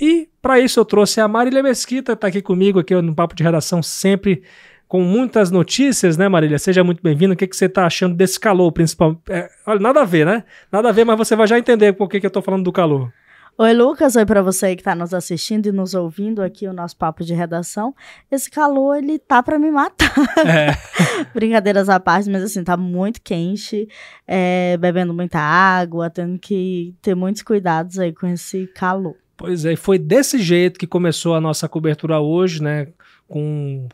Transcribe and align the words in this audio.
E 0.00 0.28
para 0.40 0.58
isso 0.60 0.80
eu 0.80 0.84
trouxe 0.84 1.20
a 1.20 1.28
Marília 1.28 1.62
Mesquita, 1.62 2.12
está 2.12 2.28
aqui 2.28 2.42
comigo 2.42 2.78
aqui 2.78 2.94
no 2.94 3.14
Papo 3.14 3.34
de 3.34 3.42
Redação 3.42 3.82
sempre 3.82 4.42
com 4.90 5.02
muitas 5.02 5.52
notícias, 5.52 6.16
né, 6.16 6.28
Marília? 6.28 6.58
Seja 6.58 6.82
muito 6.82 7.00
bem-vinda. 7.00 7.34
O 7.34 7.36
que, 7.36 7.46
que 7.46 7.56
você 7.56 7.66
está 7.66 7.86
achando 7.86 8.16
desse 8.16 8.40
calor, 8.40 8.72
principal? 8.72 9.16
É, 9.28 9.48
olha, 9.64 9.78
nada 9.78 10.00
a 10.00 10.04
ver, 10.04 10.26
né? 10.26 10.42
Nada 10.72 10.88
a 10.88 10.92
ver, 10.92 11.04
mas 11.04 11.16
você 11.16 11.36
vai 11.36 11.46
já 11.46 11.56
entender 11.56 11.92
por 11.92 12.08
que, 12.08 12.18
que 12.18 12.26
eu 12.26 12.28
estou 12.28 12.42
falando 12.42 12.64
do 12.64 12.72
calor. 12.72 13.12
Oi, 13.56 13.72
Lucas. 13.72 14.16
Oi 14.16 14.26
para 14.26 14.42
você 14.42 14.74
que 14.74 14.80
está 14.80 14.94
nos 14.94 15.12
assistindo 15.12 15.66
e 15.66 15.72
nos 15.72 15.94
ouvindo 15.94 16.42
aqui 16.42 16.66
o 16.66 16.72
nosso 16.72 16.96
papo 16.96 17.22
de 17.22 17.34
redação. 17.34 17.94
Esse 18.30 18.50
calor, 18.50 18.96
ele 18.96 19.18
tá 19.18 19.42
para 19.42 19.58
me 19.58 19.70
matar. 19.70 20.12
É. 20.46 20.74
Brincadeiras 21.34 21.88
à 21.88 22.00
parte, 22.00 22.28
mas 22.28 22.42
assim, 22.42 22.64
tá 22.64 22.76
muito 22.76 23.20
quente, 23.22 23.86
é, 24.26 24.76
bebendo 24.78 25.14
muita 25.14 25.38
água, 25.38 26.10
tendo 26.10 26.38
que 26.38 26.96
ter 27.00 27.14
muitos 27.14 27.42
cuidados 27.42 27.98
aí 27.98 28.12
com 28.12 28.26
esse 28.26 28.66
calor. 28.68 29.14
Pois 29.40 29.64
é, 29.64 29.74
foi 29.74 29.98
desse 29.98 30.38
jeito 30.38 30.78
que 30.78 30.86
começou 30.86 31.34
a 31.34 31.40
nossa 31.40 31.66
cobertura 31.66 32.20
hoje, 32.20 32.62
né? 32.62 32.88
Com 33.26 33.88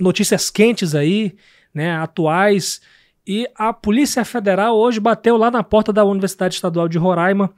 notícias 0.00 0.50
quentes 0.50 0.96
aí, 0.96 1.36
né? 1.72 1.92
Atuais. 1.92 2.80
E 3.24 3.48
a 3.54 3.72
Polícia 3.72 4.24
Federal 4.24 4.76
hoje 4.76 4.98
bateu 4.98 5.36
lá 5.36 5.48
na 5.48 5.62
porta 5.62 5.92
da 5.92 6.04
Universidade 6.04 6.56
Estadual 6.56 6.88
de 6.88 6.98
Roraima 6.98 7.54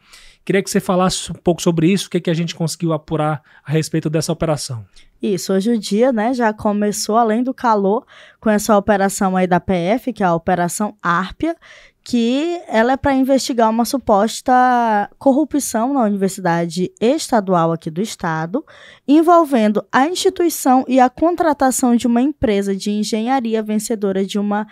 Queria 0.46 0.62
que 0.62 0.70
você 0.70 0.78
falasse 0.78 1.32
um 1.32 1.34
pouco 1.34 1.60
sobre 1.60 1.92
isso, 1.92 2.06
o 2.06 2.10
que, 2.10 2.20
que 2.20 2.30
a 2.30 2.34
gente 2.34 2.54
conseguiu 2.54 2.92
apurar 2.92 3.42
a 3.64 3.72
respeito 3.72 4.08
dessa 4.08 4.32
operação. 4.32 4.86
Isso, 5.20 5.52
hoje 5.52 5.72
o 5.72 5.78
dia, 5.78 6.12
né, 6.12 6.32
já 6.32 6.52
começou, 6.52 7.16
além 7.16 7.42
do 7.42 7.52
calor, 7.52 8.06
com 8.38 8.48
essa 8.48 8.78
operação 8.78 9.36
aí 9.36 9.48
da 9.48 9.58
PF, 9.58 10.12
que 10.12 10.22
é 10.22 10.26
a 10.26 10.34
Operação 10.34 10.96
Árpia, 11.02 11.56
que 12.04 12.60
ela 12.68 12.92
é 12.92 12.96
para 12.96 13.12
investigar 13.12 13.68
uma 13.68 13.84
suposta 13.84 15.10
corrupção 15.18 15.92
na 15.92 16.04
Universidade 16.04 16.92
Estadual 17.00 17.72
aqui 17.72 17.90
do 17.90 18.00
estado, 18.00 18.64
envolvendo 19.08 19.84
a 19.90 20.06
instituição 20.06 20.84
e 20.86 21.00
a 21.00 21.10
contratação 21.10 21.96
de 21.96 22.06
uma 22.06 22.22
empresa 22.22 22.76
de 22.76 22.92
engenharia 22.92 23.60
vencedora 23.64 24.24
de 24.24 24.38
uma 24.38 24.68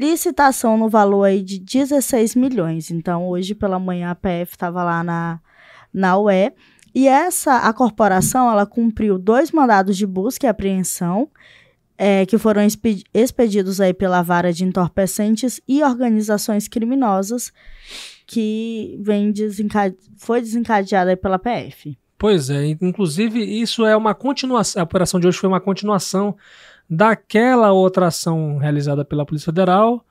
licitação 0.00 0.78
no 0.78 0.88
valor 0.88 1.24
aí 1.24 1.42
de 1.42 1.58
16 1.58 2.34
milhões. 2.34 2.90
Então, 2.90 3.28
hoje 3.28 3.54
pela 3.54 3.78
manhã 3.78 4.10
a 4.10 4.14
PF 4.14 4.52
estava 4.52 4.82
lá 4.82 5.04
na, 5.04 5.40
na 5.92 6.16
UE. 6.16 6.52
E 6.94 7.06
essa, 7.06 7.58
a 7.58 7.72
corporação, 7.72 8.50
ela 8.50 8.64
cumpriu 8.64 9.18
dois 9.18 9.52
mandados 9.52 9.96
de 9.96 10.06
busca 10.06 10.46
e 10.46 10.48
apreensão, 10.48 11.28
é, 11.98 12.24
que 12.24 12.38
foram 12.38 12.62
expedidos 13.12 13.80
aí 13.80 13.92
pela 13.92 14.22
vara 14.22 14.52
de 14.52 14.64
entorpecentes 14.64 15.60
e 15.68 15.82
organizações 15.82 16.66
criminosas, 16.66 17.52
que 18.26 18.98
vem 19.02 19.30
desencade 19.30 19.96
foi 20.16 20.40
desencadeada 20.40 21.14
pela 21.16 21.38
PF. 21.38 21.96
Pois 22.18 22.50
é, 22.50 22.66
inclusive 22.80 23.38
isso 23.38 23.84
é 23.84 23.96
uma 23.96 24.14
continuação, 24.14 24.80
a 24.80 24.84
operação 24.84 25.20
de 25.20 25.26
hoje 25.26 25.38
foi 25.38 25.48
uma 25.48 25.60
continuação 25.60 26.36
daquela 26.90 27.72
outra 27.72 28.08
ação 28.08 28.58
realizada 28.58 29.04
pela 29.04 29.24
Polícia 29.24 29.46
Federal, 29.46 30.04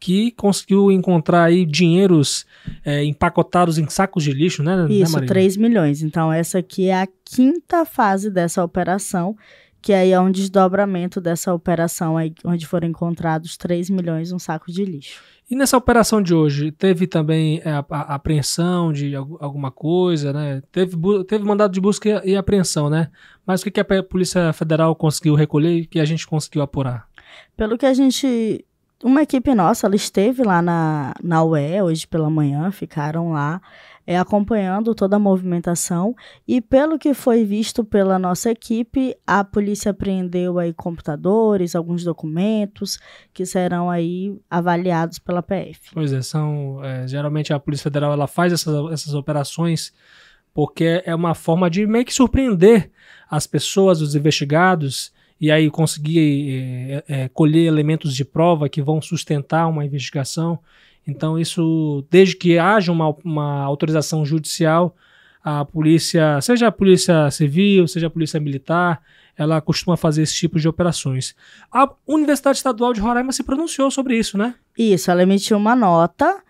que 0.00 0.32
conseguiu 0.32 0.90
encontrar 0.90 1.44
aí 1.44 1.64
dinheiros 1.64 2.44
é, 2.84 3.04
empacotados 3.04 3.78
em 3.78 3.88
sacos 3.88 4.24
de 4.24 4.32
lixo, 4.32 4.62
né? 4.62 4.76
né 4.76 4.92
Isso, 4.92 5.18
né, 5.18 5.26
3 5.26 5.56
milhões. 5.56 6.02
Então, 6.02 6.32
essa 6.32 6.58
aqui 6.58 6.88
é 6.88 7.02
a 7.02 7.08
quinta 7.24 7.84
fase 7.86 8.30
dessa 8.30 8.62
operação, 8.62 9.36
que 9.84 9.92
aí 9.92 10.12
é 10.12 10.18
um 10.18 10.30
desdobramento 10.30 11.20
dessa 11.20 11.52
operação 11.52 12.16
aí, 12.16 12.32
onde 12.42 12.66
foram 12.66 12.88
encontrados 12.88 13.54
3 13.58 13.90
milhões 13.90 14.32
um 14.32 14.38
saco 14.38 14.72
de 14.72 14.82
lixo. 14.82 15.22
E 15.50 15.54
nessa 15.54 15.76
operação 15.76 16.22
de 16.22 16.34
hoje, 16.34 16.72
teve 16.72 17.06
também 17.06 17.60
é, 17.62 17.70
a, 17.70 17.84
a, 17.90 18.14
apreensão 18.14 18.94
de 18.94 19.14
alguma 19.14 19.70
coisa, 19.70 20.32
né? 20.32 20.62
Teve, 20.72 20.96
teve 21.28 21.44
mandado 21.44 21.70
de 21.70 21.82
busca 21.82 22.22
e, 22.24 22.30
e 22.30 22.34
apreensão, 22.34 22.88
né? 22.88 23.10
Mas 23.46 23.60
o 23.60 23.64
que, 23.64 23.72
que 23.72 23.80
a 23.80 24.02
Polícia 24.02 24.54
Federal 24.54 24.96
conseguiu 24.96 25.34
recolher 25.34 25.80
e 25.80 25.86
que 25.86 26.00
a 26.00 26.04
gente 26.06 26.26
conseguiu 26.26 26.62
apurar? 26.62 27.06
Pelo 27.54 27.76
que 27.76 27.84
a 27.84 27.92
gente. 27.92 28.64
Uma 29.02 29.22
equipe 29.22 29.54
nossa, 29.54 29.86
ela 29.86 29.96
esteve 29.96 30.42
lá 30.42 30.62
na, 30.62 31.12
na 31.22 31.44
UE 31.44 31.82
hoje 31.82 32.06
pela 32.06 32.30
manhã, 32.30 32.70
ficaram 32.70 33.32
lá 33.32 33.60
é, 34.06 34.18
acompanhando 34.18 34.94
toda 34.94 35.16
a 35.16 35.18
movimentação 35.18 36.14
e 36.46 36.60
pelo 36.60 36.98
que 36.98 37.14
foi 37.14 37.44
visto 37.44 37.84
pela 37.84 38.18
nossa 38.18 38.50
equipe, 38.50 39.16
a 39.26 39.42
polícia 39.42 39.90
apreendeu 39.90 40.58
aí 40.58 40.72
computadores, 40.72 41.74
alguns 41.74 42.04
documentos 42.04 42.98
que 43.32 43.46
serão 43.46 43.90
aí 43.90 44.36
avaliados 44.50 45.18
pela 45.18 45.42
PF. 45.42 45.90
Pois 45.92 46.12
é, 46.12 46.22
são 46.22 46.82
é, 46.84 47.06
geralmente 47.06 47.52
a 47.52 47.58
Polícia 47.58 47.84
Federal 47.84 48.12
ela 48.12 48.26
faz 48.26 48.52
essas, 48.52 48.92
essas 48.92 49.14
operações 49.14 49.92
porque 50.54 51.02
é 51.04 51.12
uma 51.14 51.34
forma 51.34 51.68
de 51.68 51.84
meio 51.84 52.04
que 52.04 52.14
surpreender 52.14 52.90
as 53.28 53.46
pessoas, 53.46 54.00
os 54.00 54.14
investigados 54.14 55.12
e 55.40 55.50
aí 55.50 55.68
conseguir 55.68 57.02
é, 57.08 57.22
é, 57.22 57.28
colher 57.28 57.66
elementos 57.66 58.14
de 58.14 58.24
prova 58.24 58.68
que 58.68 58.80
vão 58.80 59.02
sustentar 59.02 59.66
uma 59.66 59.84
investigação. 59.84 60.60
Então, 61.06 61.38
isso, 61.38 62.04
desde 62.10 62.36
que 62.36 62.58
haja 62.58 62.90
uma, 62.90 63.14
uma 63.24 63.62
autorização 63.62 64.24
judicial, 64.24 64.96
a 65.42 65.64
polícia, 65.64 66.40
seja 66.40 66.68
a 66.68 66.72
polícia 66.72 67.30
civil, 67.30 67.86
seja 67.86 68.06
a 68.06 68.10
polícia 68.10 68.40
militar, 68.40 69.02
ela 69.36 69.60
costuma 69.60 69.96
fazer 69.96 70.22
esse 70.22 70.34
tipo 70.34 70.58
de 70.58 70.66
operações. 70.66 71.34
A 71.70 71.90
Universidade 72.06 72.56
Estadual 72.56 72.92
de 72.92 73.00
Roraima 73.00 73.32
se 73.32 73.42
pronunciou 73.42 73.90
sobre 73.90 74.16
isso, 74.16 74.38
né? 74.38 74.54
Isso, 74.78 75.10
ela 75.10 75.22
emitiu 75.22 75.56
uma 75.56 75.76
nota 75.76 76.42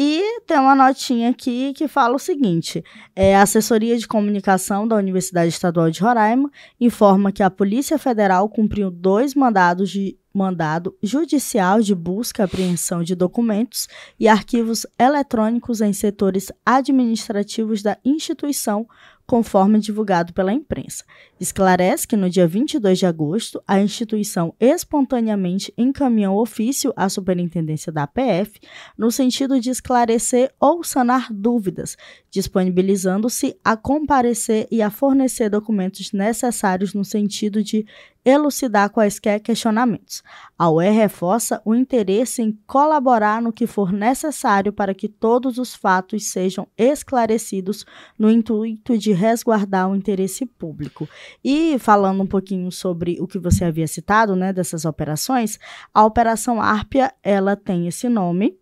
e 0.00 0.42
tem 0.46 0.56
uma 0.60 0.76
notinha 0.76 1.30
aqui 1.30 1.72
que 1.72 1.88
fala 1.88 2.14
o 2.14 2.20
seguinte: 2.20 2.84
é, 3.16 3.34
a 3.34 3.42
assessoria 3.42 3.98
de 3.98 4.06
comunicação 4.06 4.86
da 4.86 4.94
Universidade 4.94 5.48
Estadual 5.48 5.90
de 5.90 6.00
Roraima 6.00 6.48
informa 6.80 7.32
que 7.32 7.42
a 7.42 7.50
Polícia 7.50 7.98
Federal 7.98 8.48
cumpriu 8.48 8.92
dois 8.92 9.34
mandados 9.34 9.90
de 9.90 10.16
mandado 10.32 10.96
judicial 11.02 11.80
de 11.80 11.96
busca 11.96 12.42
e 12.42 12.44
apreensão 12.44 13.02
de 13.02 13.16
documentos 13.16 13.88
e 14.20 14.28
arquivos 14.28 14.86
eletrônicos 14.96 15.80
em 15.80 15.92
setores 15.92 16.52
administrativos 16.64 17.82
da 17.82 17.98
instituição 18.04 18.86
conforme 19.28 19.78
divulgado 19.78 20.32
pela 20.32 20.54
imprensa. 20.54 21.04
Esclarece 21.38 22.08
que 22.08 22.16
no 22.16 22.30
dia 22.30 22.48
22 22.48 22.98
de 22.98 23.04
agosto, 23.04 23.62
a 23.68 23.78
instituição 23.78 24.54
espontaneamente 24.58 25.70
encaminhou 25.76 26.40
ofício 26.40 26.94
à 26.96 27.10
superintendência 27.10 27.92
da 27.92 28.04
APF 28.04 28.58
no 28.96 29.12
sentido 29.12 29.60
de 29.60 29.68
esclarecer 29.68 30.50
ou 30.58 30.82
sanar 30.82 31.30
dúvidas, 31.30 31.94
disponibilizando-se 32.30 33.54
a 33.62 33.76
comparecer 33.76 34.66
e 34.70 34.80
a 34.80 34.90
fornecer 34.90 35.50
documentos 35.50 36.10
necessários 36.12 36.94
no 36.94 37.04
sentido 37.04 37.62
de 37.62 37.84
elucidar 38.24 38.90
quaisquer 38.90 39.40
questionamentos. 39.40 40.22
A 40.58 40.70
UE 40.70 40.90
reforça 40.90 41.62
o 41.64 41.74
interesse 41.74 42.42
em 42.42 42.58
colaborar 42.66 43.40
no 43.40 43.52
que 43.52 43.66
for 43.66 43.92
necessário 43.92 44.72
para 44.72 44.94
que 44.94 45.08
todos 45.08 45.58
os 45.58 45.74
fatos 45.74 46.24
sejam 46.24 46.66
esclarecidos 46.76 47.86
no 48.18 48.30
intuito 48.30 48.98
de 48.98 49.12
resguardar 49.18 49.90
o 49.90 49.96
interesse 49.96 50.46
público. 50.46 51.08
E 51.44 51.78
falando 51.78 52.22
um 52.22 52.26
pouquinho 52.26 52.70
sobre 52.72 53.18
o 53.20 53.26
que 53.26 53.38
você 53.38 53.64
havia 53.64 53.86
citado, 53.86 54.34
né, 54.34 54.52
dessas 54.52 54.84
operações, 54.84 55.58
a 55.92 56.04
Operação 56.04 56.60
Árpia, 56.62 57.12
ela 57.22 57.56
tem 57.56 57.86
esse 57.86 58.08
nome, 58.08 58.56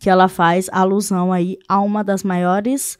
que 0.00 0.08
ela 0.08 0.28
faz 0.28 0.68
alusão 0.72 1.32
aí 1.32 1.58
a 1.68 1.80
uma 1.80 2.02
das 2.02 2.22
maiores 2.22 2.96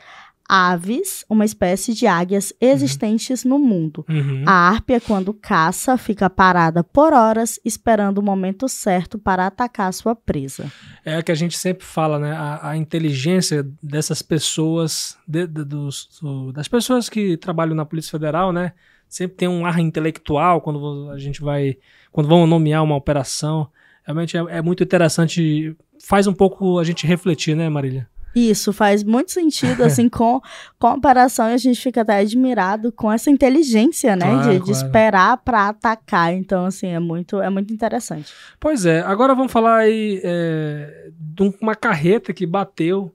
aves, 0.49 1.25
uma 1.29 1.45
espécie 1.45 1.95
de 1.95 2.07
águias 2.07 2.53
existentes 2.61 3.45
uhum. 3.45 3.51
no 3.51 3.59
mundo. 3.59 4.05
Uhum. 4.09 4.45
A 4.47 4.53
árpia, 4.53 5.01
quando 5.01 5.33
caça, 5.33 5.97
fica 5.97 6.29
parada 6.29 6.85
por 6.85 7.13
horas, 7.13 7.59
esperando 7.65 8.19
o 8.19 8.23
momento 8.23 8.69
certo 8.69 9.19
para 9.19 9.47
atacar 9.47 9.93
sua 9.93 10.15
presa. 10.15 10.71
É 11.05 11.19
o 11.19 11.23
que 11.23 11.33
a 11.33 11.37
gente 11.37 11.57
sempre 11.57 11.85
fala, 11.85 12.19
né? 12.19 12.33
A, 12.33 12.71
a 12.71 12.77
inteligência 12.77 13.67
dessas 13.83 14.23
pessoas, 14.23 15.17
de, 15.27 15.47
de, 15.47 15.65
dos, 15.65 16.09
do, 16.21 16.53
das 16.53 16.69
pessoas 16.69 17.09
que 17.09 17.37
trabalham 17.37 17.75
na 17.75 17.85
Polícia 17.85 18.11
Federal, 18.11 18.53
né? 18.53 18.73
Sempre 19.09 19.37
tem 19.37 19.49
um 19.49 19.67
ar 19.67 19.79
intelectual 19.79 20.61
quando 20.61 21.11
a 21.11 21.19
gente 21.19 21.41
vai. 21.41 21.77
Quando 22.11 22.29
vão 22.29 22.47
nomear 22.47 22.83
uma 22.83 22.97
operação. 22.97 23.69
Realmente 24.05 24.37
é, 24.37 24.41
é 24.49 24.63
muito 24.63 24.83
interessante. 24.83 25.77
Faz 26.03 26.27
um 26.27 26.33
pouco 26.35 26.79
a 26.79 26.85
gente 26.85 27.07
refletir, 27.07 27.55
né, 27.55 27.69
Marília? 27.69 28.09
Isso 28.35 28.73
faz 28.73 29.03
muito 29.03 29.31
sentido, 29.33 29.83
assim, 29.85 30.09
com 30.09 30.41
comparação, 30.79 31.49
e 31.49 31.55
a 31.55 31.57
gente 31.57 31.81
fica 31.81 32.03
até 32.03 32.19
admirado 32.19 32.91
com 32.93 33.11
essa 33.13 33.31
inteligência, 33.31 34.17
né, 34.17 34.27
claro, 34.27 34.41
de, 34.41 34.49
claro. 34.49 34.65
de, 34.65 34.71
esperar 34.71 35.37
para 35.39 35.69
atacar. 35.69 36.33
Então, 36.33 36.67
assim, 36.67 36.89
é 36.89 36.99
muito, 36.99 37.41
é 37.41 37.51
muito 37.51 37.73
interessante. 37.73 38.33
Pois 38.59 38.87
é, 38.87 39.01
agora 39.01 39.35
vamos 39.35 39.53
falar 39.53 39.79
aí 39.79 40.21
é, 40.25 41.11
de 41.19 41.55
uma 41.61 41.75
carreta 41.75 42.33
que 42.33 42.47
bateu 42.47 43.13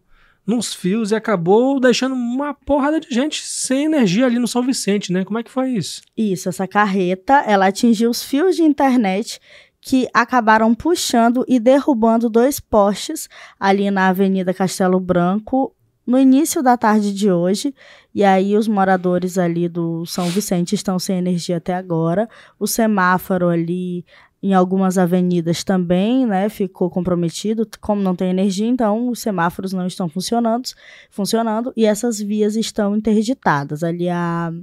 nos 0.47 0.73
fios 0.73 1.11
e 1.11 1.15
acabou 1.15 1.77
deixando 1.77 2.15
uma 2.15 2.53
porrada 2.53 3.01
de 3.01 3.13
gente 3.13 3.41
sem 3.43 3.83
energia 3.83 4.25
ali 4.25 4.39
no 4.39 4.47
São 4.47 4.63
Vicente, 4.63 5.11
né? 5.11 5.25
Como 5.25 5.37
é 5.37 5.43
que 5.43 5.51
foi 5.51 5.71
isso? 5.71 6.01
Isso, 6.15 6.47
essa 6.47 6.65
carreta, 6.65 7.43
ela 7.45 7.67
atingiu 7.67 8.09
os 8.09 8.23
fios 8.23 8.55
de 8.55 8.63
internet 8.63 9.41
que 9.87 10.05
acabaram 10.13 10.75
puxando 10.75 11.45
e 11.47 11.61
derrubando 11.61 12.29
dois 12.29 12.59
postes 12.59 13.29
ali 13.57 13.89
na 13.89 14.09
Avenida 14.09 14.53
Castelo 14.53 14.99
Branco 14.99 15.73
no 16.07 16.17
início 16.17 16.63
da 16.63 16.77
tarde 16.77 17.13
de 17.13 17.29
hoje. 17.29 17.75
E 18.15 18.23
aí 18.23 18.55
os 18.55 18.67
moradores 18.67 19.37
ali 19.37 19.67
do 19.67 20.05
São 20.05 20.25
Vicente 20.29 20.73
estão 20.73 20.97
sem 20.97 21.17
energia 21.17 21.57
até 21.57 21.75
agora. 21.75 22.29
O 22.57 22.65
semáforo 22.65 23.49
ali 23.49 24.05
em 24.41 24.53
algumas 24.53 24.99
avenidas 24.99 25.63
também, 25.63 26.25
né, 26.25 26.47
ficou 26.47 26.91
comprometido, 26.91 27.67
como 27.81 28.01
não 28.03 28.15
tem 28.15 28.29
energia, 28.29 28.67
então 28.67 29.09
os 29.09 29.19
semáforos 29.19 29.73
não 29.73 29.87
estão 29.87 30.07
funcionando, 30.07 30.69
funcionando 31.09 31.73
e 31.75 31.85
essas 31.85 32.19
vias 32.19 32.55
estão 32.55 32.95
interditadas. 32.95 33.83
Ali 33.83 34.07
a 34.09 34.53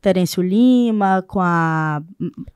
Terêncio 0.00 0.40
Lima, 0.40 1.22
com 1.26 1.40
a 1.40 2.00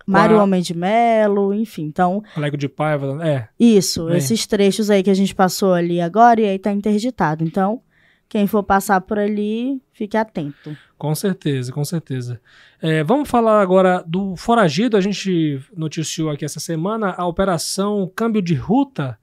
Mário 0.07 0.39
a... 0.39 0.45
Homem 0.45 0.63
de 0.63 0.73
Melo, 0.73 1.53
enfim, 1.53 1.83
então... 1.83 2.23
Alego 2.37 2.57
de 2.57 2.69
Paiva, 2.69 3.19
é. 3.27 3.49
Isso, 3.59 4.09
esses 4.11 4.47
trechos 4.47 4.89
aí 4.89 5.03
que 5.03 5.11
a 5.11 5.15
gente 5.15 5.35
passou 5.35 5.75
ali 5.75 6.01
agora 6.01 6.41
e 6.41 6.45
aí 6.47 6.59
tá 6.61 6.73
interditado, 6.73 7.43
então 7.43 7.83
quem 8.29 8.47
for 8.47 8.63
passar 8.63 9.01
por 9.01 9.19
ali, 9.19 9.81
fique 9.93 10.17
atento. 10.17 10.77
Com 10.99 11.15
certeza, 11.15 11.73
com 11.73 11.85
certeza. 11.85 12.41
É, 12.81 13.03
vamos 13.03 13.29
falar 13.29 13.61
agora 13.61 14.05
do 14.07 14.37
foragido. 14.37 14.97
A 14.97 15.01
gente 15.01 15.61
noticiou 15.75 16.31
aqui 16.31 16.45
essa 16.45 16.61
semana 16.61 17.15
a 17.17 17.27
operação 17.27 18.11
Câmbio 18.15 18.43
de 18.43 18.55
Ruta, 18.55 19.19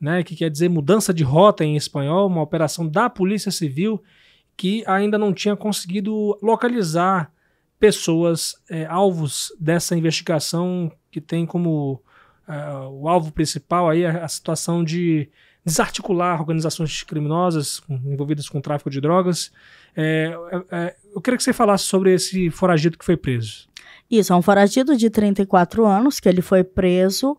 né, 0.00 0.22
que 0.22 0.36
quer 0.36 0.50
dizer 0.50 0.68
mudança 0.68 1.12
de 1.12 1.24
rota 1.24 1.64
em 1.64 1.76
espanhol, 1.76 2.28
uma 2.28 2.42
operação 2.42 2.86
da 2.86 3.08
Polícia 3.10 3.50
Civil 3.50 4.02
que 4.56 4.82
ainda 4.86 5.18
não 5.18 5.32
tinha 5.32 5.54
conseguido 5.54 6.38
localizar 6.42 7.30
pessoas 7.78 8.54
é, 8.70 8.86
alvos 8.86 9.54
dessa 9.60 9.96
investigação 9.96 10.90
que 11.10 11.20
tem 11.20 11.44
como 11.44 12.02
uh, 12.48 12.88
o 12.90 13.08
alvo 13.08 13.32
principal 13.32 13.88
aí 13.88 14.06
a, 14.06 14.24
a 14.24 14.28
situação 14.28 14.82
de 14.82 15.28
desarticular 15.66 16.40
organizações 16.40 17.02
criminosas 17.02 17.82
envolvidas 17.90 18.48
com 18.48 18.60
tráfico 18.60 18.88
de 18.88 19.00
drogas. 19.00 19.50
É, 19.96 20.32
é, 20.52 20.76
é, 20.76 20.96
eu 21.12 21.20
queria 21.20 21.36
que 21.36 21.42
você 21.42 21.52
falasse 21.52 21.84
sobre 21.84 22.14
esse 22.14 22.48
foragido 22.50 22.96
que 22.96 23.04
foi 23.04 23.16
preso. 23.16 23.68
Isso, 24.08 24.32
é 24.32 24.36
um 24.36 24.42
foragido 24.42 24.96
de 24.96 25.10
34 25.10 25.84
anos 25.84 26.20
que 26.20 26.28
ele 26.28 26.40
foi 26.40 26.62
preso 26.62 27.36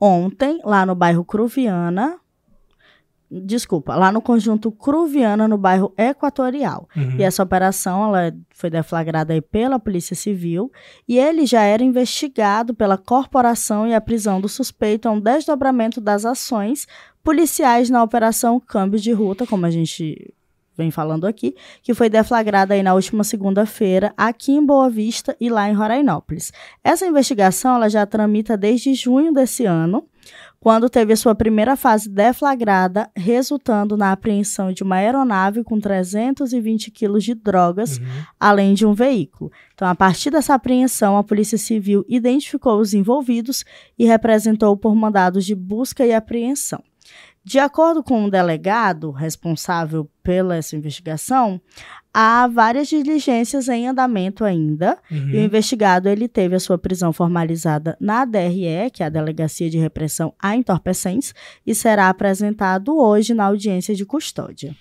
ontem 0.00 0.60
lá 0.64 0.84
no 0.84 0.96
bairro 0.96 1.24
Cruviana, 1.24 2.18
desculpa, 3.30 3.94
lá 3.94 4.10
no 4.10 4.22
conjunto 4.22 4.72
Cruviana, 4.72 5.46
no 5.46 5.58
bairro 5.58 5.92
Equatorial. 5.96 6.88
Uhum. 6.96 7.16
E 7.18 7.22
essa 7.22 7.42
operação 7.42 8.06
ela 8.06 8.34
foi 8.50 8.70
deflagrada 8.70 9.34
aí 9.34 9.40
pela 9.40 9.78
Polícia 9.78 10.16
Civil 10.16 10.72
e 11.06 11.18
ele 11.18 11.46
já 11.46 11.62
era 11.62 11.84
investigado 11.84 12.74
pela 12.74 12.96
corporação 12.96 13.86
e 13.86 13.94
a 13.94 14.00
prisão 14.00 14.40
do 14.40 14.48
suspeito 14.48 15.06
é 15.06 15.10
um 15.10 15.20
desdobramento 15.20 16.00
das 16.00 16.24
ações 16.24 16.86
policiais 17.28 17.90
na 17.90 18.02
operação 18.02 18.58
Câmbio 18.58 18.98
de 18.98 19.12
Ruta, 19.12 19.46
como 19.46 19.66
a 19.66 19.70
gente 19.70 20.32
vem 20.74 20.90
falando 20.90 21.26
aqui, 21.26 21.54
que 21.82 21.92
foi 21.92 22.08
deflagrada 22.08 22.72
aí 22.72 22.82
na 22.82 22.94
última 22.94 23.22
segunda-feira 23.22 24.14
aqui 24.16 24.52
em 24.52 24.64
Boa 24.64 24.88
Vista 24.88 25.36
e 25.38 25.50
lá 25.50 25.68
em 25.68 25.74
Rorainópolis. 25.74 26.50
Essa 26.82 27.06
investigação 27.06 27.76
ela 27.76 27.90
já 27.90 28.06
tramita 28.06 28.56
desde 28.56 28.94
junho 28.94 29.30
desse 29.30 29.66
ano 29.66 30.08
quando 30.58 30.88
teve 30.88 31.12
a 31.12 31.16
sua 31.16 31.34
primeira 31.34 31.76
fase 31.76 32.08
deflagrada, 32.08 33.10
resultando 33.14 33.94
na 33.94 34.10
apreensão 34.10 34.72
de 34.72 34.82
uma 34.82 34.96
aeronave 34.96 35.62
com 35.62 35.78
320 35.78 36.90
quilos 36.90 37.24
de 37.24 37.34
drogas, 37.34 37.98
uhum. 37.98 38.04
além 38.40 38.72
de 38.72 38.86
um 38.86 38.94
veículo. 38.94 39.52
Então, 39.74 39.86
a 39.86 39.94
partir 39.94 40.30
dessa 40.30 40.54
apreensão, 40.54 41.18
a 41.18 41.22
Polícia 41.22 41.58
Civil 41.58 42.06
identificou 42.08 42.80
os 42.80 42.94
envolvidos 42.94 43.66
e 43.98 44.06
representou 44.06 44.74
por 44.78 44.94
mandados 44.94 45.44
de 45.44 45.54
busca 45.54 46.06
e 46.06 46.14
apreensão. 46.14 46.82
De 47.44 47.58
acordo 47.58 48.02
com 48.02 48.24
o 48.24 48.30
delegado 48.30 49.10
responsável 49.10 50.10
pela 50.22 50.56
essa 50.56 50.76
investigação, 50.76 51.60
há 52.12 52.46
várias 52.46 52.88
diligências 52.88 53.68
em 53.68 53.88
andamento 53.88 54.44
ainda. 54.44 54.98
Uhum. 55.10 55.30
E 55.30 55.36
o 55.36 55.40
investigado 55.40 56.08
ele 56.08 56.28
teve 56.28 56.56
a 56.56 56.60
sua 56.60 56.76
prisão 56.76 57.12
formalizada 57.12 57.96
na 57.98 58.24
DRE, 58.24 58.90
que 58.92 59.02
é 59.02 59.06
a 59.06 59.08
Delegacia 59.08 59.70
de 59.70 59.78
Repressão 59.78 60.34
a 60.38 60.54
Entorpecentes, 60.54 61.34
e 61.66 61.74
será 61.74 62.10
apresentado 62.10 62.98
hoje 62.98 63.32
na 63.32 63.44
audiência 63.44 63.94
de 63.94 64.04
custódia. 64.04 64.76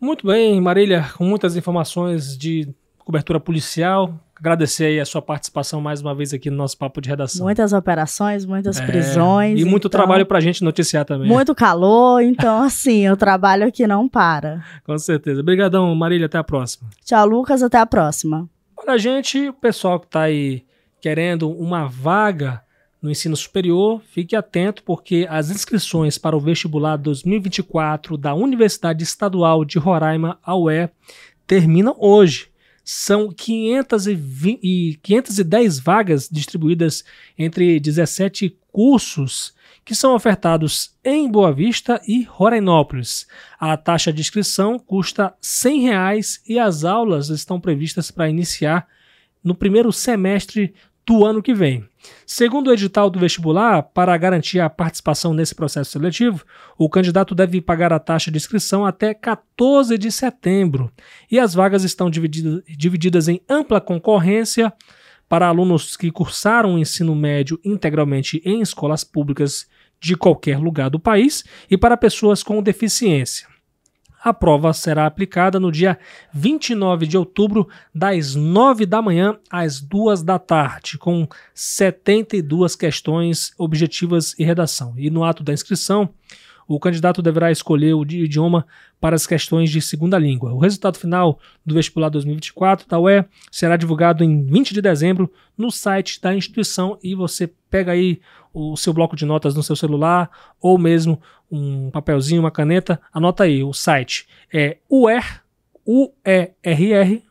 Muito 0.00 0.26
bem, 0.26 0.60
Marília, 0.60 1.04
com 1.16 1.24
muitas 1.24 1.56
informações 1.56 2.38
de 2.38 2.72
cobertura 2.98 3.40
policial, 3.40 4.14
agradecer 4.38 4.86
aí 4.86 5.00
a 5.00 5.04
sua 5.04 5.20
participação 5.20 5.80
mais 5.80 6.00
uma 6.00 6.14
vez 6.14 6.32
aqui 6.32 6.50
no 6.50 6.56
nosso 6.56 6.78
papo 6.78 7.00
de 7.00 7.08
redação. 7.08 7.44
Muitas 7.44 7.72
operações, 7.72 8.44
muitas 8.44 8.80
é, 8.80 8.86
prisões. 8.86 9.60
E 9.60 9.64
muito 9.64 9.88
então, 9.88 9.98
trabalho 9.98 10.24
pra 10.24 10.40
gente 10.40 10.62
noticiar 10.62 11.04
também. 11.04 11.28
Muito 11.28 11.54
calor, 11.54 12.22
então 12.22 12.62
assim, 12.62 13.08
o 13.08 13.16
trabalho 13.16 13.66
aqui 13.66 13.86
não 13.86 14.08
para. 14.08 14.64
Com 14.84 14.96
certeza. 14.98 15.40
Obrigadão, 15.40 15.94
Marília, 15.94 16.26
até 16.26 16.38
a 16.38 16.44
próxima. 16.44 16.88
Tchau, 17.04 17.26
Lucas, 17.26 17.62
até 17.62 17.78
a 17.78 17.86
próxima. 17.86 18.48
Olha, 18.76 18.96
gente, 18.96 19.48
o 19.48 19.52
pessoal 19.52 19.98
que 19.98 20.06
tá 20.06 20.22
aí 20.22 20.62
querendo 21.00 21.50
uma 21.50 21.86
vaga 21.86 22.62
no 23.00 23.10
ensino 23.10 23.36
superior, 23.36 24.02
fique 24.10 24.34
atento 24.34 24.82
porque 24.82 25.26
as 25.30 25.50
inscrições 25.50 26.18
para 26.18 26.36
o 26.36 26.40
vestibular 26.40 26.96
2024 26.96 28.16
da 28.16 28.34
Universidade 28.34 29.04
Estadual 29.04 29.64
de 29.64 29.78
Roraima, 29.78 30.38
a 30.42 30.56
UE, 30.56 30.88
terminam 31.46 31.96
hoje 31.98 32.48
são 32.90 33.30
520, 33.30 34.60
e 34.62 34.98
510 35.02 35.78
vagas 35.78 36.26
distribuídas 36.26 37.04
entre 37.36 37.78
17 37.78 38.56
cursos 38.72 39.52
que 39.84 39.94
são 39.94 40.14
ofertados 40.14 40.96
em 41.04 41.30
Boa 41.30 41.52
Vista 41.52 42.00
e 42.08 42.22
Rorainópolis. 42.22 43.26
A 43.60 43.76
taxa 43.76 44.10
de 44.10 44.22
inscrição 44.22 44.78
custa 44.78 45.34
100 45.38 45.82
reais 45.82 46.42
e 46.48 46.58
as 46.58 46.82
aulas 46.82 47.28
estão 47.28 47.60
previstas 47.60 48.10
para 48.10 48.30
iniciar 48.30 48.88
no 49.44 49.54
primeiro 49.54 49.92
semestre 49.92 50.72
do 51.06 51.26
ano 51.26 51.42
que 51.42 51.52
vem. 51.52 51.86
Segundo 52.26 52.68
o 52.68 52.72
edital 52.72 53.08
do 53.08 53.18
vestibular, 53.18 53.82
para 53.82 54.16
garantir 54.16 54.60
a 54.60 54.68
participação 54.68 55.32
nesse 55.32 55.54
processo 55.54 55.90
seletivo, 55.90 56.44
o 56.76 56.88
candidato 56.88 57.34
deve 57.34 57.60
pagar 57.60 57.92
a 57.92 57.98
taxa 57.98 58.30
de 58.30 58.36
inscrição 58.36 58.84
até 58.84 59.14
14 59.14 59.96
de 59.96 60.12
setembro 60.12 60.92
e 61.30 61.38
as 61.38 61.54
vagas 61.54 61.84
estão 61.84 62.10
divididas, 62.10 62.62
divididas 62.68 63.28
em 63.28 63.40
ampla 63.48 63.80
concorrência 63.80 64.72
para 65.28 65.48
alunos 65.48 65.96
que 65.96 66.10
cursaram 66.10 66.74
o 66.74 66.78
ensino 66.78 67.14
médio 67.14 67.60
integralmente 67.64 68.40
em 68.44 68.60
escolas 68.60 69.04
públicas 69.04 69.66
de 70.00 70.16
qualquer 70.16 70.58
lugar 70.58 70.90
do 70.90 70.98
país 70.98 71.44
e 71.70 71.76
para 71.76 71.96
pessoas 71.96 72.42
com 72.42 72.62
deficiência. 72.62 73.46
A 74.22 74.34
prova 74.34 74.72
será 74.72 75.06
aplicada 75.06 75.60
no 75.60 75.70
dia 75.70 75.98
29 76.32 77.06
de 77.06 77.16
outubro, 77.16 77.68
das 77.94 78.34
9 78.34 78.84
da 78.84 79.00
manhã 79.00 79.38
às 79.50 79.80
2 79.80 80.22
da 80.22 80.38
tarde, 80.38 80.98
com 80.98 81.28
72 81.54 82.74
questões 82.74 83.52
objetivas 83.56 84.34
e 84.38 84.44
redação. 84.44 84.94
E 84.96 85.08
no 85.08 85.24
ato 85.24 85.42
da 85.42 85.52
inscrição, 85.52 86.12
o 86.68 86.78
candidato 86.78 87.22
deverá 87.22 87.50
escolher 87.50 87.94
o 87.94 88.02
idioma 88.02 88.66
para 89.00 89.16
as 89.16 89.26
questões 89.26 89.70
de 89.70 89.80
segunda 89.80 90.18
língua. 90.18 90.52
O 90.52 90.58
resultado 90.58 90.98
final 90.98 91.40
do 91.64 91.74
vestibular 91.74 92.10
2024 92.10 92.86
da 92.86 93.00
UE 93.00 93.24
será 93.50 93.76
divulgado 93.76 94.22
em 94.22 94.44
20 94.44 94.74
de 94.74 94.82
dezembro 94.82 95.32
no 95.56 95.70
site 95.70 96.20
da 96.20 96.34
instituição 96.34 96.98
e 97.02 97.14
você 97.14 97.50
pega 97.70 97.92
aí 97.92 98.20
o 98.52 98.76
seu 98.76 98.92
bloco 98.92 99.16
de 99.16 99.24
notas 99.24 99.54
no 99.54 99.62
seu 99.62 99.74
celular 99.74 100.30
ou 100.60 100.76
mesmo 100.76 101.18
um 101.50 101.90
papelzinho, 101.90 102.42
uma 102.42 102.50
caneta, 102.50 103.00
anota 103.10 103.44
aí, 103.44 103.64
o 103.64 103.72
site 103.72 104.28
é 104.52 104.76
uer, 104.90 105.42
uer.edu.br. 105.86 107.22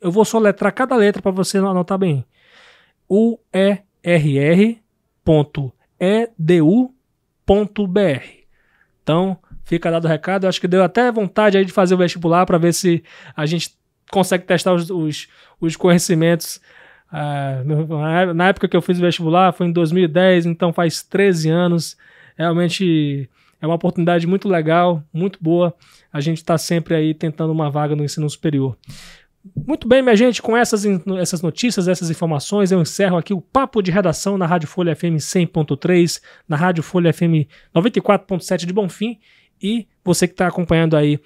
Eu 0.00 0.12
vou 0.12 0.24
soletrar 0.24 0.72
cada 0.72 0.94
letra 0.94 1.20
para 1.20 1.32
você 1.32 1.58
anotar 1.58 1.98
bem. 1.98 2.24
uer.edu.br 3.10 5.81
edu.br. 6.02 6.82
Então, 9.02 9.38
fica 9.64 9.88
dado 9.88 10.04
o 10.04 10.08
recado. 10.08 10.44
Eu 10.44 10.48
acho 10.48 10.60
que 10.60 10.66
deu 10.66 10.82
até 10.82 11.12
vontade 11.12 11.56
aí 11.56 11.64
de 11.64 11.72
fazer 11.72 11.94
o 11.94 11.98
vestibular 11.98 12.44
para 12.44 12.58
ver 12.58 12.74
se 12.74 13.04
a 13.36 13.46
gente 13.46 13.76
consegue 14.10 14.44
testar 14.44 14.74
os, 14.74 14.90
os, 14.90 15.28
os 15.60 15.76
conhecimentos. 15.76 16.60
Uh, 17.12 18.34
na 18.34 18.48
época 18.48 18.66
que 18.66 18.76
eu 18.76 18.82
fiz 18.82 18.98
o 18.98 19.02
vestibular 19.02 19.52
foi 19.52 19.66
em 19.68 19.72
2010, 19.72 20.46
então 20.46 20.72
faz 20.72 21.02
13 21.04 21.48
anos. 21.50 21.96
Realmente 22.36 23.30
é 23.60 23.66
uma 23.66 23.76
oportunidade 23.76 24.26
muito 24.26 24.48
legal, 24.48 25.04
muito 25.12 25.38
boa. 25.40 25.72
A 26.12 26.20
gente 26.20 26.38
está 26.38 26.58
sempre 26.58 26.96
aí 26.96 27.14
tentando 27.14 27.52
uma 27.52 27.70
vaga 27.70 27.94
no 27.94 28.02
ensino 28.02 28.28
superior. 28.28 28.76
Muito 29.66 29.88
bem, 29.88 30.02
minha 30.02 30.14
gente, 30.14 30.40
com 30.40 30.56
essas, 30.56 30.84
essas 31.18 31.42
notícias, 31.42 31.88
essas 31.88 32.08
informações, 32.10 32.70
eu 32.70 32.80
encerro 32.80 33.16
aqui 33.16 33.34
o 33.34 33.40
Papo 33.40 33.82
de 33.82 33.90
Redação 33.90 34.38
na 34.38 34.46
Rádio 34.46 34.68
Folha 34.68 34.94
FM 34.94 35.18
100.3, 35.18 36.20
na 36.48 36.56
Rádio 36.56 36.82
Folha 36.82 37.12
FM 37.12 37.48
94.7 37.74 38.66
de 38.66 38.72
Bonfim. 38.72 39.18
E 39.60 39.86
você 40.04 40.28
que 40.28 40.34
está 40.34 40.46
acompanhando 40.46 40.96
aí 40.96 41.18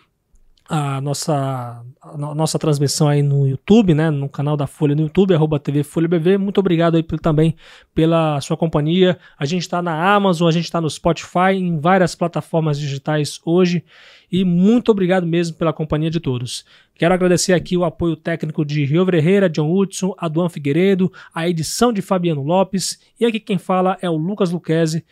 a 0.68 1.00
nossa, 1.00 1.85
a 2.02 2.16
nossa 2.16 2.58
transmissão 2.58 3.08
aí 3.08 3.23
no 3.23 3.46
YouTube, 3.46 3.94
né, 3.94 4.11
no 4.11 4.28
canal 4.28 4.56
da 4.56 4.66
Folha 4.66 4.94
no 4.94 5.02
YouTube, 5.02 5.35
arroba 5.35 5.58
TV 5.61 5.82
Folha 5.82 6.08
BV. 6.08 6.38
Muito 6.38 6.58
obrigado 6.58 6.96
aí 6.96 7.02
também 7.02 7.54
pela 7.94 8.40
sua 8.40 8.56
companhia. 8.56 9.18
A 9.38 9.44
gente 9.44 9.62
está 9.62 9.80
na 9.80 10.14
Amazon, 10.14 10.49
a 10.49 10.52
gente 10.52 10.64
está 10.64 10.80
no 10.80 10.90
Spotify, 10.90 11.52
em 11.54 11.78
várias 11.78 12.14
plataformas 12.14 12.78
digitais 12.78 13.40
hoje. 13.44 13.85
E 14.30 14.44
muito 14.44 14.90
obrigado 14.90 15.26
mesmo 15.26 15.56
pela 15.56 15.73
companhia 15.73 16.11
de 16.11 16.18
todos. 16.18 16.64
Quero 16.96 17.14
agradecer 17.14 17.52
aqui 17.52 17.76
o 17.76 17.85
apoio 17.85 18.16
técnico 18.16 18.64
de 18.64 18.85
Rio 18.85 19.06
Ferreira, 19.06 19.49
John 19.49 19.73
Hudson, 19.73 20.14
Aduan 20.18 20.49
Figueiredo, 20.49 21.12
a 21.32 21.49
edição 21.49 21.92
de 21.92 22.02
Fabiano 22.02 22.42
Lopes. 22.42 22.99
E 23.20 23.25
aqui 23.25 23.38
quem 23.38 23.58
fala 23.58 23.96
é 24.00 24.11
o 24.11 24.16
Lucas 24.16 24.50
Luquezzi 24.50 25.04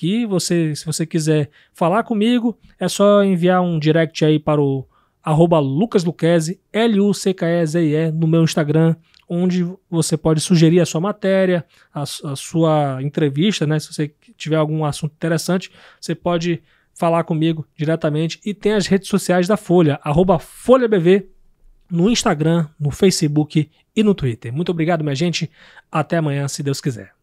que 0.00 0.24
você, 0.24 0.74
se 0.74 0.86
você 0.86 1.04
quiser 1.04 1.50
falar 1.74 2.04
comigo, 2.04 2.58
é 2.78 2.88
só 2.88 3.22
enviar 3.22 3.60
um 3.60 3.78
direct 3.78 4.24
aí 4.24 4.38
para 4.38 4.58
o 4.58 4.86
arroba 5.22 5.58
lucasluquezzi, 5.58 6.60
L-U-C-K-E-Z-I-E, 6.72 8.10
no 8.12 8.26
meu 8.26 8.42
Instagram, 8.42 8.96
onde 9.28 9.64
você 9.88 10.16
pode 10.16 10.40
sugerir 10.40 10.80
a 10.80 10.86
sua 10.86 11.00
matéria, 11.00 11.64
a, 11.94 12.02
a, 12.02 12.36
sua 12.36 12.98
entrevista, 13.02 13.66
né? 13.66 13.78
Se 13.78 13.92
você 13.92 14.12
tiver 14.36 14.56
algum 14.56 14.84
assunto 14.84 15.12
interessante, 15.12 15.70
você 16.00 16.14
pode 16.14 16.62
falar 16.94 17.24
comigo 17.24 17.66
diretamente. 17.76 18.40
E 18.44 18.52
tem 18.52 18.72
as 18.72 18.86
redes 18.86 19.08
sociais 19.08 19.46
da 19.46 19.56
Folha, 19.56 20.00
arroba 20.02 20.38
FolhaBV, 20.38 21.28
no 21.90 22.08
Instagram, 22.10 22.68
no 22.78 22.90
Facebook 22.90 23.70
e 23.94 24.02
no 24.02 24.14
Twitter. 24.14 24.52
Muito 24.52 24.70
obrigado, 24.70 25.02
minha 25.02 25.14
gente. 25.14 25.50
Até 25.90 26.18
amanhã, 26.18 26.46
se 26.46 26.62
Deus 26.62 26.80
quiser. 26.80 27.19